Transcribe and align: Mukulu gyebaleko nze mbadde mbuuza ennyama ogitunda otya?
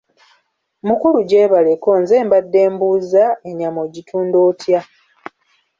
Mukulu 0.87 1.19
gyebaleko 1.29 1.89
nze 2.01 2.17
mbadde 2.25 2.61
mbuuza 2.73 3.23
ennyama 3.49 3.79
ogitunda 3.87 4.37
otya? 4.49 4.81